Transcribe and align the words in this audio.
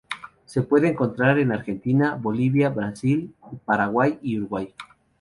Se 0.45 0.63
puede 0.63 0.87
encontrar 0.87 1.37
en 1.37 1.51
Argentina, 1.51 2.15
Bolivia, 2.19 2.69
Brasil, 2.69 3.35
Paraguay 3.67 4.17
y 4.23 4.39
Uruguay. 4.39 4.73